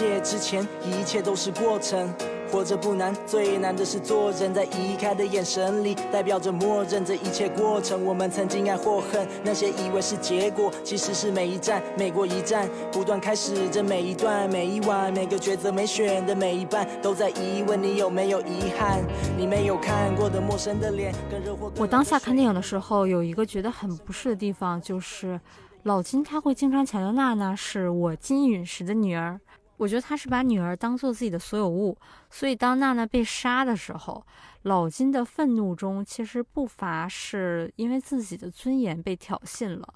[0.00, 2.10] 界之前，一切都是过程。
[2.50, 4.52] 活着不难，最难的是做人。
[4.52, 8.04] 在移开的眼神里，代表着默认这一切过程。
[8.04, 19.04] 我们曾经爱或恨，那些以为是结果，其实是每一站，每过一站，不断开始着每一段，每一晚，每个抉择没选的每一半，都在疑问你有没有遗憾？
[19.36, 21.70] 你没有看过的陌生的脸，跟热火。
[21.76, 25.40] 我当下看电影的时候，有一个觉得很不适的地方，就是
[25.84, 29.38] 老金他会经常强调娜娜是我金陨石的女儿。
[29.80, 31.96] 我觉得他是把女儿当做自己的所有物，
[32.28, 34.22] 所以当娜娜被杀的时候，
[34.64, 39.94] 老金的愤怒中其实不乏是因为自己的尊严被挑衅了。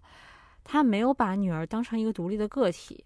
[0.65, 3.05] 他没有把女儿当成一个独立的个体。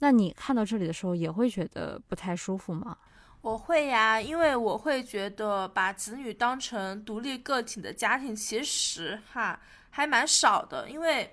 [0.00, 2.96] 那你看到这里的时候，也会觉得不太舒服吗？
[3.40, 10.90] 我会呀，因为我会觉得把子女当成独立个体的家庭，其实哈还蛮少的。
[10.90, 11.32] 因为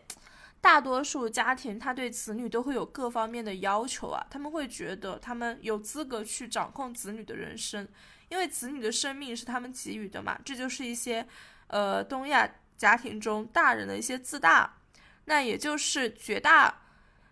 [0.62, 7.88] 大多数家庭他对子女都会有各方面的要求啊，他们会觉得他们有资格去掌控子女的人生，
[8.30, 10.38] 因为子女的生命是他们给予的嘛。
[10.44, 11.26] 这就是一些
[11.68, 14.78] 呃东亚家庭中大人的一些自大，
[15.26, 16.82] 那也就是绝大，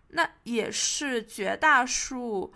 [0.08, 2.52] 那也是绝大数。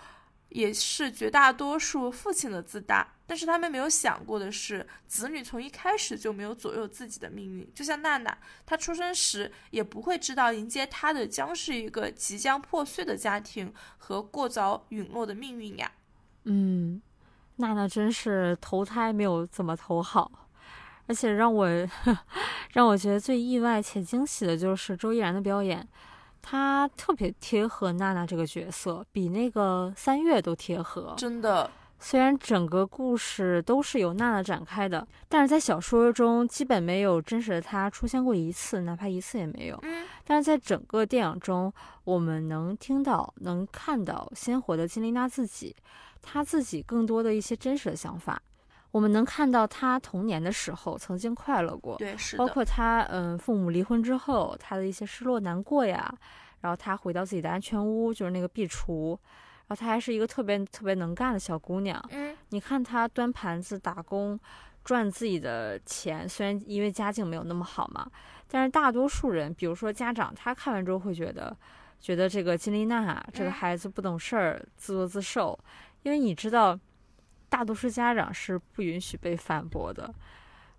[0.52, 7.73] 也是绝大多数父亲的自大，但是他们没有想过的是，子女从一开始就没有左右自己的命运。
[7.73, 15.93] 就像娜娜，她出生时也不会知道迎接她的将是一个即将破碎的家庭和过早陨落的命运呀。
[16.43, 17.01] 嗯，
[17.55, 20.49] 娜娜真是投胎没有怎么投好，
[21.07, 21.69] 而且让我
[22.75, 25.87] 让我觉得最意外且惊喜的就是周依然的表演。
[26.43, 31.14] 他特别贴合娜娜这个角色，比那个三月都贴合。
[31.16, 31.71] 真的，
[32.02, 39.78] 虽然整个故事都是由娜娜展开的，但是在小说中基本没有真实的她出现过一次，哪怕一次也没有。
[39.82, 41.72] 嗯，但是在整个电影中，
[42.04, 45.76] 我们能听到、能看到鲜活的金丽娜自己，
[46.22, 48.40] 她自己更多的一些真实的想法。
[48.92, 56.12] 我们能看到她童年的时候曾经快乐过，对，是包括她嗯父母离婚之后她的一些失落难过呀，
[56.60, 59.18] 然后她回到自己的安全屋，就是那个壁橱，然
[59.70, 61.98] 后她还是一个特别特别能干的小姑娘。
[62.11, 64.38] 嗯，你看她端盘子打工
[64.85, 68.11] 赚自己的钱，虽然因为家境没有那么好嘛，
[68.48, 71.56] 但是大多数人，比如说家长，他看完之后会觉得，
[72.00, 75.59] 觉得这个金丽娜这个孩子不懂事儿，自作自受，
[76.02, 76.78] 因为你知道。
[77.52, 80.14] 大多数家长是不允许被反驳的，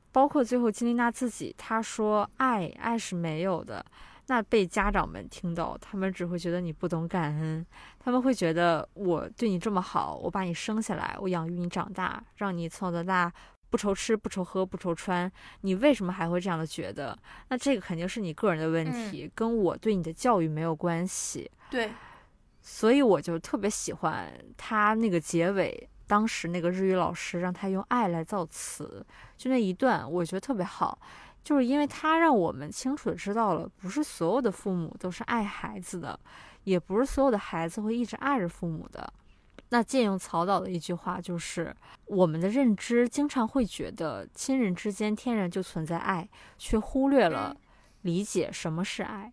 [0.10, 3.86] 包括最后金丽娜自己，她说爱爱是没有的，
[4.32, 7.66] 那被家长们听到，他们只会觉得你不懂感恩，
[8.00, 13.30] 他们会觉得我对你这么好，我把你生下来，我养育你长大，让你从小到大
[13.70, 15.30] 不愁吃不愁喝不愁穿，
[15.64, 17.14] 你为什么还会这样的觉得？
[17.50, 21.52] 那这个肯定是你个人的问题，跟我对你的教育没有关系。
[21.70, 21.92] 对，
[22.62, 25.90] 所以我就特别喜欢他那个结尾。
[26.08, 29.06] 当时那个日语老师让他用爱来造词，
[29.38, 31.00] 就那一段，我觉得特别好，
[31.44, 36.20] 就是因为它让我们清楚的知道了，不是所有的父母都是爱孩子的，
[36.64, 39.14] 也不是所有的孩子会一直爱着父母的。
[39.70, 41.76] 那借用曹导的一句话，就是
[42.06, 46.28] 我们的认知经常会觉得亲人之间天然就存在爱，
[46.58, 47.56] 却忽略了
[48.02, 49.32] 理解什么是爱。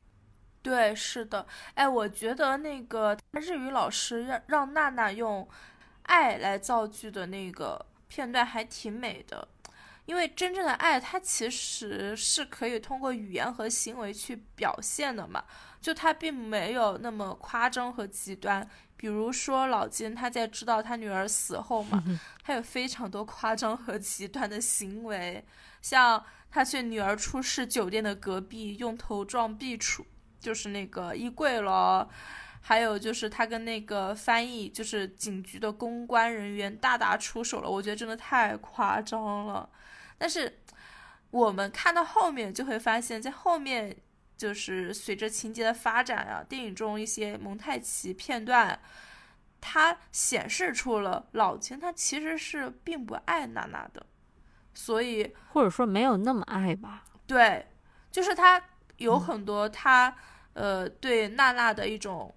[0.63, 5.49] 对，是的，哎，我觉得那个日语老师让让娜娜用。
[6.11, 9.47] 爱来造句的那个片段还挺美的，
[10.09, 15.45] 因为真正的爱，它其实是可以通过语言和行为去表现的嘛，
[15.83, 18.67] 就它并没有那么夸张和极端。
[18.97, 22.03] 比如说老金，他在知道他女儿死后嘛，
[22.43, 25.45] 他有非常多夸张和极端的行为，
[25.83, 30.03] 像他去女儿出事酒店的隔壁用头撞壁橱，
[30.41, 32.09] 就是那个衣柜咯。
[32.61, 39.69] 还有就是他跟那个翻译，就是警局的公关人员大打出手了，我觉得真的太夸张了。
[40.19, 40.59] 但是
[41.31, 43.97] 我们看到后面就会发现，在后面
[44.37, 48.79] 就是随着情节的发展啊，电影中一些蒙太奇片段，
[49.61, 54.05] 它显示出了老金他其实是并不爱娜娜的，
[54.75, 57.05] 所以或者说没有那么爱吧。
[57.27, 57.67] 对，
[58.11, 58.63] 就是他
[58.97, 60.15] 有很多他
[60.53, 62.35] 呃对娜娜的一种。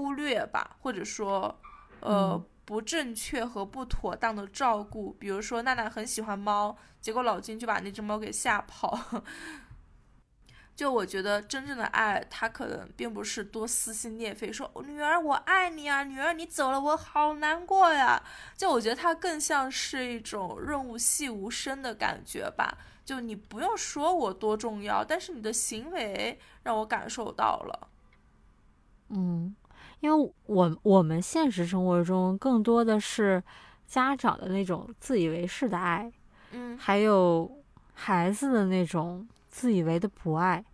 [0.00, 1.60] 忽略吧，或者说，
[1.98, 5.14] 呃，不正确和不妥当的照顾。
[5.14, 9.22] 比如说，娜娜很喜欢猫，结果老金就把那只猫给吓跑。
[10.76, 18.22] 就我觉得，真正的爱，他可能并不是多撕心裂肺，说女儿我爱你啊，女儿你走了我好难过呀。
[18.54, 22.76] 就我觉得他更像是一种润物细无声的感觉吧。
[23.02, 27.88] 就你不用说我多重要，但是你的行为让我感受到了。
[29.08, 29.56] 嗯。
[30.00, 33.42] 因为我我们现实生活中更多的是
[33.86, 36.12] 家长的那种自以为是的爱，
[36.52, 37.50] 嗯，还有
[37.94, 40.64] 孩子的那种自以为的不爱，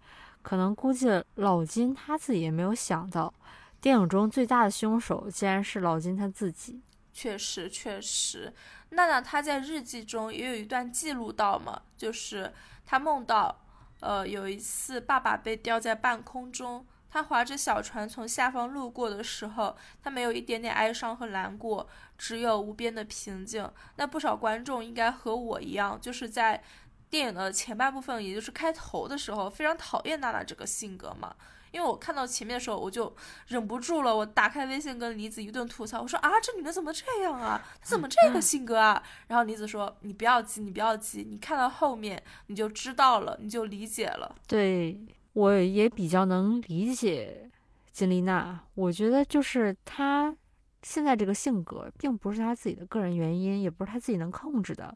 [0.42, 3.32] 可能估计老金他自己也没有想到，
[3.80, 6.82] 电影中最大的凶手竟然是老金他自己。
[7.12, 8.52] 确实，确实，
[8.90, 12.52] 娜娜她在日记中也有一段记录到嘛，就是
[12.84, 13.56] 她梦到，
[14.00, 16.84] 呃，有一次爸爸被吊在半空中。
[17.14, 21.88] 他划着小船从下方路过的时候，他没有一点点哀伤和难过，
[22.18, 23.70] 只有无边的平静。
[23.94, 26.60] 那不少观众应该和我一样，就是在
[27.08, 31.32] 电影的前半部分，也就是开头的时候，非常讨厌娜娜这个性格嘛。
[31.70, 33.14] 因为我看到前面的时候，我就
[33.46, 37.64] 忍不住了，我打开微信跟李子一顿吐槽，我说啊，这女的怎么这样啊？
[37.80, 39.00] 她怎么这个性格啊？
[39.28, 44.34] 然后李子说，你不要急，你不要急，你看到后面你就知道了，你就理解了。
[44.48, 45.00] 对，
[45.34, 47.50] 我也比较能理解
[47.92, 50.34] 金丽娜，我觉得就是她
[50.82, 54.94] 现在这个性格，并不是她自己的个人原因，也不是她自己能控制的。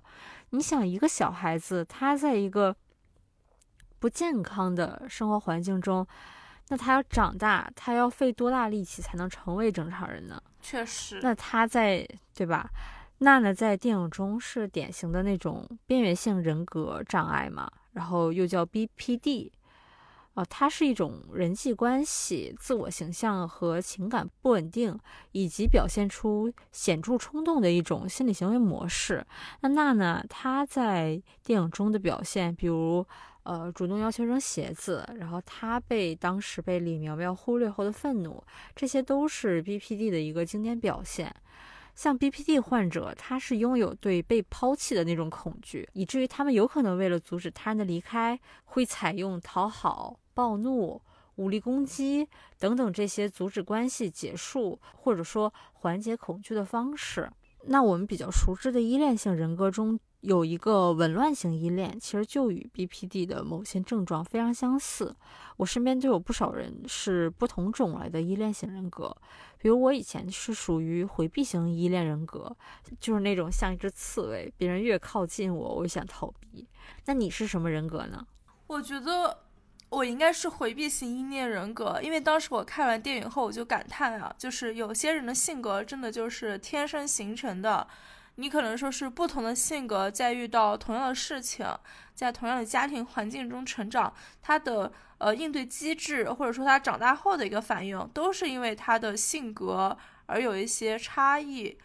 [0.50, 2.74] 你想，一个小孩子，他在一个
[3.98, 6.06] 不健康的生活环境中。
[6.70, 10.42] 那他要长大，他要费多大力气才能成为正常人呢？
[10.60, 11.18] 确实。
[11.22, 12.70] 那他在对吧？
[13.20, 19.50] 娜娜在电影中是典型的那种边缘性人格障碍嘛，然后又叫 BPD，
[20.38, 24.96] 啊，它是一种人际关系、自我形象和情感不稳定，
[25.32, 29.26] 以及表现出显著冲动的一种心理行为模式。
[29.62, 33.04] 那娜娜她在电影中的表现，比如。
[33.44, 38.44] 呃，主动要求扔鞋子，然后她被当时被李苗苗忽略后的愤怒，
[38.76, 41.34] 这些都是 BPD 的一个经典表现。
[41.94, 51.02] 像 BPD 患者，他是拥有对被抛弃的那种恐惧，以至于他们有可能为了阻止他人的离开，会采用讨好、暴怒、
[51.34, 52.28] 武力攻击
[52.60, 57.28] 等等这些阻止关系结束或者说缓解恐惧的方式。
[57.64, 59.98] 那我们比较熟知的依恋性人格中。
[60.20, 65.14] 有一个紊乱型依恋，其实就与 BPD 的某些症状非常相似。
[65.56, 69.16] 我身边就有不少人是不同种类的依恋型人格，
[69.58, 72.56] 比如我以前是属于回避型依恋人格，
[72.98, 76.66] 就是那种像一只刺猬，别人越靠近我，我就想逃避。
[77.04, 78.26] 那你是什么人格呢？
[78.66, 79.44] 我觉得
[79.90, 87.86] 我应该是回避型依恋人格，因为当时我看完电影后，我就感叹啊，就是有些人的性格真的就是天生形成的。
[88.36, 91.66] 你可能说是不同的性格，在遇到同样的事情，
[92.14, 101.76] 在同样的家庭环境中成长，他的呃应对机制，或者说他长大后的一个反应，都是因为他的性格而有一些差异。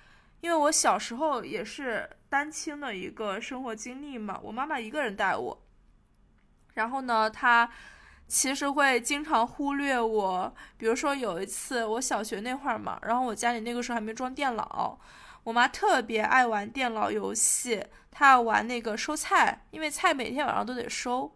[0.42, 5.63] 因为我小时候也是单亲的一个生活经历嘛，我妈妈一个人带我，
[6.74, 7.70] 然后呢，她
[8.28, 10.56] 其实会经常忽略我。
[10.78, 15.00] 比如说有一次我小学那会儿嘛，然后我家里那个时候还没装电脑。
[15.44, 21.36] 我妈特别爱玩电脑游戏，她玩那个收菜，因为菜每天晚上都得收，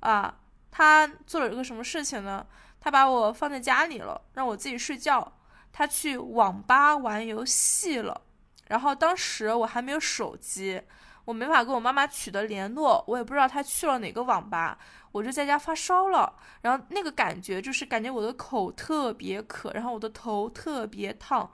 [0.00, 0.36] 啊，
[0.70, 2.44] 她做了一个什么事情呢？
[2.80, 5.32] 她把我放在家里了，让我自己睡觉，
[5.72, 8.22] 她去网吧玩游戏了。
[8.66, 10.82] 然后当时我还没有手机，
[11.26, 14.78] 我没法跟我妈妈取得联络，我也不知道她去了哪个网吧，
[15.12, 16.32] 我就在家发烧了。
[16.62, 21.50] 然后那个感觉就是感觉我的口特别渴，然后我的头特别烫，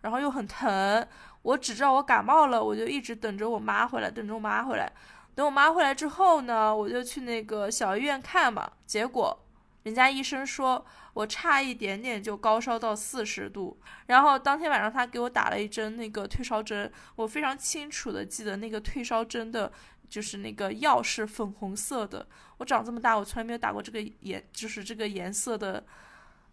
[0.00, 1.06] 然后又很疼。
[1.42, 4.92] 我只知道我感冒了，我就一直等着我妈回来，等着我妈回来。
[5.34, 8.70] 等我妈回来之后呢，我就去那个小医院看嘛。
[8.84, 9.38] 结果
[9.84, 10.84] 人家医生说
[11.14, 13.80] 我差一点点就高烧到四十度。
[14.06, 19.72] 然后当天晚上他给我打了一针那个退烧针，我非常清楚的记得那个退烧针的，
[20.08, 22.26] 就是那个药是粉红色的。
[22.58, 25.84] 我长这么大，我从来没有打过这个颜，就是这个颜色的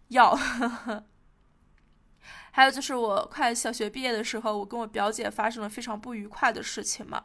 [0.08, 0.36] 药。
[2.52, 7.24] 还有就是我快小学毕业的时候，我跟我表姐发生了非常不愉快的事情嘛。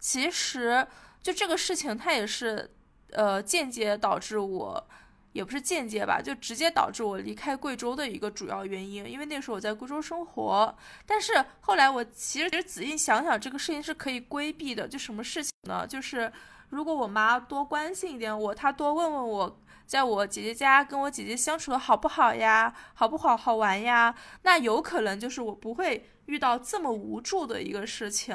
[0.00, 0.86] 其实
[1.22, 2.74] 就这个事情，它也是，
[3.12, 4.88] 呃，间接导致我，
[5.34, 9.04] 也不是间接吧，就直接导致我离开贵州的一个主要原因。
[9.04, 10.74] 因为那时候我在贵州生活，
[11.04, 14.86] 但是后来我其实其实仔细想想，这个事情是可以规避的。
[14.86, 15.84] 就什么事情呢？
[15.86, 16.32] 就是
[16.68, 19.60] 如果我妈多关心一点我，她多问问我。
[19.86, 22.72] 在我姐姐家跟我姐姐相处的好不好呀？
[22.94, 23.36] 好不好？
[23.36, 24.14] 好玩呀？
[24.40, 28.34] 那有可能就是我不会遇到这么无助的一个事情。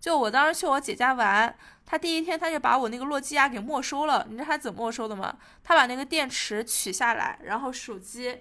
[0.00, 1.54] 就我当时去我姐家玩，
[1.86, 4.26] 他第一天他就把我那个诺基亚给没收了。
[4.28, 5.36] 你知道他怎么没收的吗？
[5.62, 8.40] 他把那个电池取下来，然后手机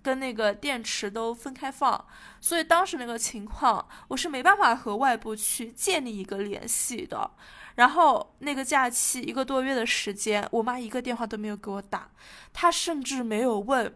[0.00, 2.06] 跟那个电池都分开放。
[2.40, 7.30] 所以当时那个情况，我是没办法和外部去建立一个联系的。
[7.74, 12.08] 然后那个假期一个多月的时间，我妈一个电话都没有给我打，
[12.52, 13.92] 她甚至没有问，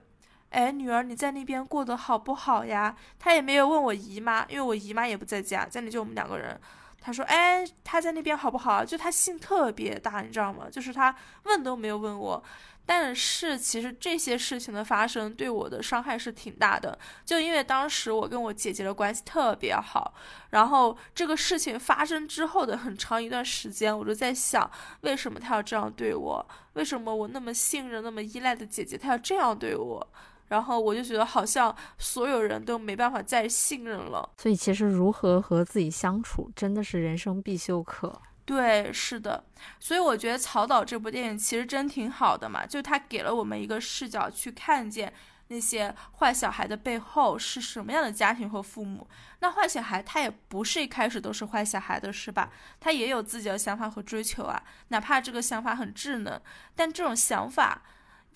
[0.51, 2.97] 哎，女儿你在那边过得好不好呀？
[3.21, 6.61] 她也没有问我姨妈，因为我姨妈也不在家，家里就我们两个人。
[7.01, 8.85] 他说，哎，他在那边好不好？
[8.85, 10.67] 就他心特别大，你知道吗？
[10.71, 12.43] 就是他问都没有问我。
[12.85, 20.15] 但是其实这些事情的发生对我的伤害是挺大的，就因为当时我跟我姐姐的关系特别好，
[20.51, 24.71] 然后这个事情发生之后的很长一段时间，我就在想，
[25.03, 26.49] 为什么他要这样对我？
[26.73, 30.09] 为什么我那么信任、那么依赖的姐姐，她要这样对我？
[30.49, 34.29] 然后我就觉得好像所有人都没办法再信任了。
[34.37, 38.21] 所以其实如何和自己相处，真的是人生必修课。
[38.45, 39.45] 对，是的，
[39.79, 45.13] 所以我觉得《曹导》这部电影其实真挺好的嘛，就它给了我们一个视角去看见
[45.49, 49.07] 那些坏小孩的背后是什么样的家庭和父母。
[49.41, 52.51] 那坏小孩他也不是一开始都是坏小孩的，是吧？
[52.81, 56.41] 他也有自己的想法和追求啊，哪怕这个想法很稚嫩，
[56.75, 57.83] 但这种想法，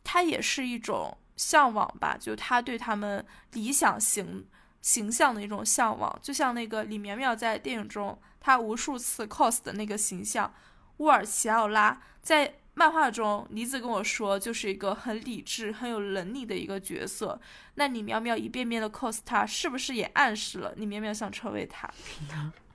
[0.04, 2.16] 它也是一种向往吧？
[2.18, 4.46] 就他对他们理想型
[4.80, 8.16] 形象的一种向往，就像那个李苗苗在电影中。
[8.44, 10.52] 他无数次 cos 的那个形象，
[10.96, 17.40] 乌尔齐奥拉在漫画中，梨子跟我说，就是一个很理智、很有能力的一个角色。
[17.76, 21.88] 那李苗苗一遍遍的 cos 他，是不是也暗示了李苗苗想成为他？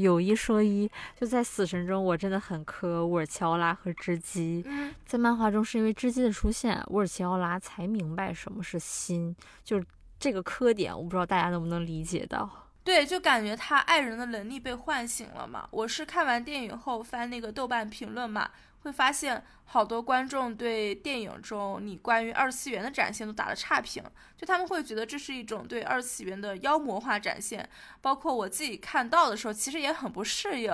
[0.00, 4.64] 有一说一，就在死神中，我真的很磕沃尔奇奥拉和织姬。
[5.04, 9.86] 在漫画中，是因为织姬的出现，沃尔奇奥拉才明白什么是心，就是
[10.18, 12.48] 这个磕点，我不知道大家能不能理解到。
[12.84, 15.68] 对，就感觉他爱人的能力被唤醒了嘛。
[15.70, 18.50] 我是看完电影后翻那个豆瓣评论嘛，
[18.82, 24.02] 会发现好多观众对电影中你关于二次元的展现都打了差评，
[24.36, 27.68] 就他们会觉得这是一种对二次元的妖魔化展现。
[28.00, 30.72] 包括我自己看到的时候，其实也很不适应，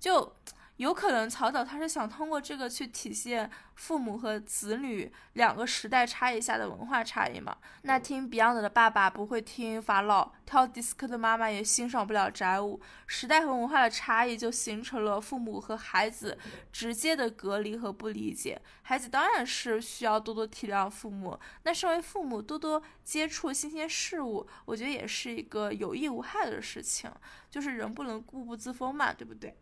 [0.00, 0.34] 就。
[0.78, 7.56] 有可能曹导他是想通过这个去体现父母和子女两个时代差异下的文化差异嘛？
[7.82, 16.38] 那听 Beyond 的爸爸不会听法老，跳迪斯科的妈妈也欣赏不了宅舞，时代和文化的差异就形成了父母和孩子
[16.72, 18.60] 直接的隔离和不理解。
[18.82, 27.10] 孩子当然是需要多多体谅父母，那身为父母多多接触新鲜事物，我觉得也是一个有益无害的事情。
[27.50, 29.56] 就是人不能固步自封嘛，对不对？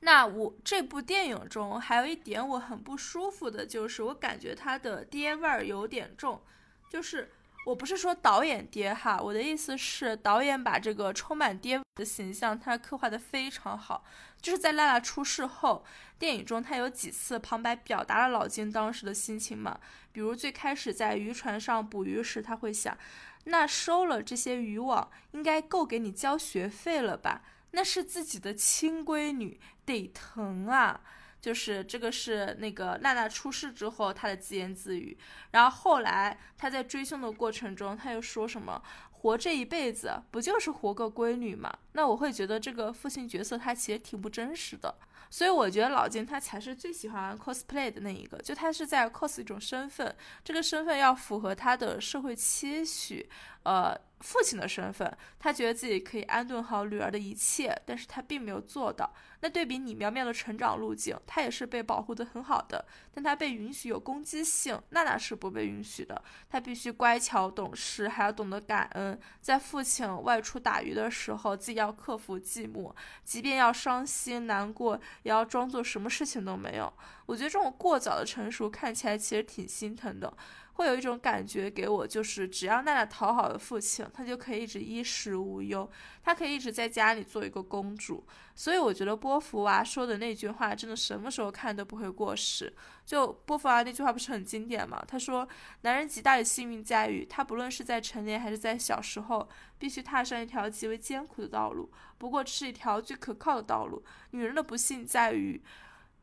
[0.00, 6.40] 那我这部电影中还有一点我很不舒服的，就是我感觉他的爹味儿有点重。
[6.88, 7.30] 就是
[7.66, 14.04] 我不是说导演爹哈，我的意思是导演把这个充满爹的形象他刻画的非常好。
[14.40, 15.84] 就是在娜娜出事后，
[16.16, 19.80] 电影中他有几次旁白表达了老金当时的心情嘛？
[20.12, 22.96] 比如最开始在渔船上捕鱼时，他会想，
[23.44, 27.42] 那收了这些渔网，应该够给你交学费了吧？
[27.72, 31.00] 那是自己的亲闺女，得疼啊！
[31.40, 35.16] 就是这个是那个娜娜出事之后她的自言自语。
[35.52, 44.92] 然后后来他在追凶的过程中，他又说什么“活这一辈子不就是活个闺女吗？”那我会觉得这个父亲角色他其实挺不真实的。
[45.30, 53.28] 所以我觉得老金他才是最喜欢 cosplay 的那一个，就他是在 cos 一种身份，这个身份要符合他的社会期许，
[53.64, 53.98] 呃。
[54.20, 59.08] 父亲的身份，他觉得自己可以安顿好女儿的一切，但是他并没有做到。
[59.42, 62.84] 那对比李苗苗的成长路径，她也是被保护的很好的，
[63.14, 66.20] 但她被允许有攻击性，娜娜是不被允许的。
[66.50, 69.16] 她必须乖巧懂事，还要懂得感恩。
[69.40, 72.92] 在父亲外出打鱼的时候，自己要克服寂寞，
[73.22, 76.92] 即便要伤心难过，也要装作什么事情都没有。
[77.26, 80.36] 我觉得这种过早的成熟，看起来其实挺心疼的。
[80.78, 85.90] 会有一种感觉给我，就是只要娜娜讨好了父亲，她就可以一直衣食无忧，
[86.22, 88.24] 她可以一直在家里做一个公主。
[88.54, 92.72] 所以我觉得波伏娃说的那句话，真的什么时候看都不会过时。
[93.04, 95.04] 就波伏娃那句话不是很经典吗？
[95.06, 95.48] 他说
[95.82, 99.48] ：“男人极大的幸运在于，他不论是在成年还是在小时候，
[99.78, 101.90] 必须踏上一条极为艰苦的道路。
[102.18, 104.00] 不过是一条最可靠的道路。
[104.30, 105.60] 女人的不幸在于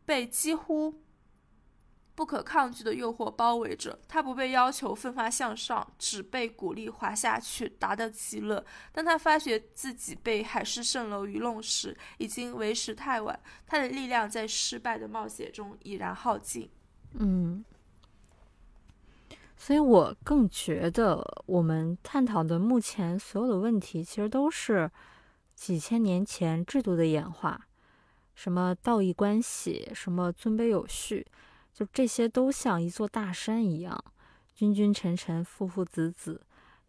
[0.06, 0.96] 被几乎。”
[2.16, 8.66] 不可抗拒的诱惑包围着他，不被要求奋发向上，只被鼓励滑下去，达到极乐。
[8.94, 13.38] 当他发觉自己被海市蜃楼愚弄时，已经为时太晚。
[13.68, 16.70] 他的力量在失败的冒险中已然耗尽。
[17.14, 17.64] 嗯，
[19.58, 24.90] 所以我更觉得，我们探讨的目前所有的问题，其实都是
[25.54, 27.68] 几千年前制度的演化，
[28.34, 31.26] 什么道义关系，什么尊卑有序。
[31.76, 34.02] 就这些都像一座大山一样，
[34.54, 36.42] 君君臣臣，父父子子，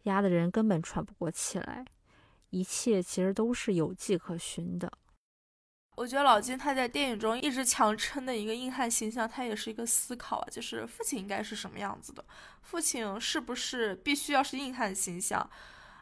[0.05, 1.85] 压的人根本喘不过气来。
[2.51, 4.91] 一切其实都是有迹可循的。
[5.97, 12.25] 我觉得老金他在电影中一直强撑的一个硬汉形象，他也是一个思考啊，就是父亲应该是什么样子的？
[12.63, 15.51] 父亲是不是必须要是硬汉形象？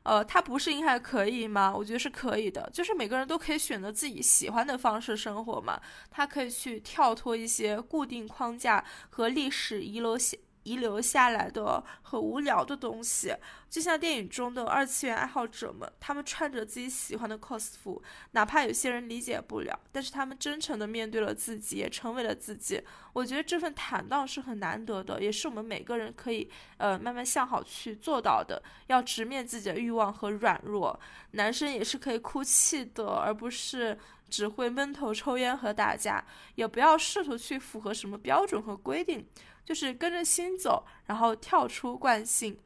[0.05, 1.75] 呃，他不是应该可以吗？
[1.75, 5.81] 我觉得是可以的，就是每个人都可以选择自己喜欢的方式生活嘛。
[6.11, 10.37] 他可以去跳脱一些固定框架和历史遗留下。
[10.65, 13.35] 遗留下来的很无聊的东西，
[13.71, 18.03] 就像电影中的二次元爱好者们，他们穿着自己喜欢的 cos 服，
[18.33, 22.83] 哪怕有些人理解不了，但是他们真诚的面对了自己，也成为了自己。
[23.13, 28.61] 我觉得这份坦荡是很难得的，也是我们每个人可以呃慢慢向好去做到的。
[28.89, 30.99] 要直面自己的欲望和软弱，
[31.33, 33.97] 男生也是可以哭泣的，而不是。
[34.31, 36.25] 只会闷头抽烟和打架，
[36.57, 39.25] 也不要试图去符合什么标准和规定，
[39.65, 42.59] 就是跟着心走，然后跳出惯性，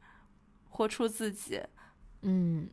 [0.69, 1.61] 活出自己。
[2.21, 2.69] 嗯。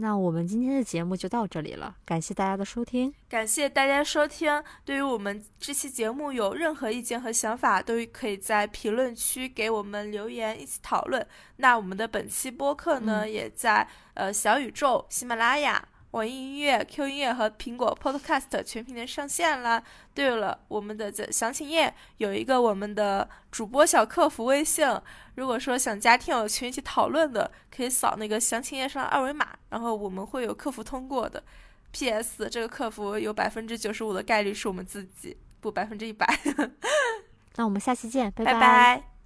[0.00, 4.62] 那我们今天的节目就到这里了，感谢大家的收听，感谢大家收听。
[4.84, 11.26] 对于我们这期节目有任何意见和想法，都可以在评论区给我们留言，一起讨论。
[11.56, 15.88] 那我们的本期播客呢，也在呃小宇宙、喜马拉雅。
[16.12, 19.82] 网易音乐、Q 音乐和苹果 Podcast 全平台上线了。
[20.14, 24.86] 对了，我们的详情页有一个我们的主播小客服微信，
[25.34, 31.42] 如果说想加听友群一起讨论的，可以扫那个详情页上的二维码，然后我们会有客服通过的。
[31.90, 32.48] P.S.
[32.50, 36.26] 这个客服有百分之九十五的概率是我们自己，不百分之一百。
[37.56, 39.17] 那我们下期见，拜拜。